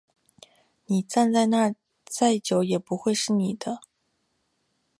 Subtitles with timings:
[0.87, 3.81] 你站在那再久也不会是你的